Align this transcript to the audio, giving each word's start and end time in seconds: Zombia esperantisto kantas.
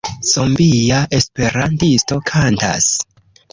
Zombia 0.29 1.01
esperantisto 1.17 2.19
kantas. 2.33 2.91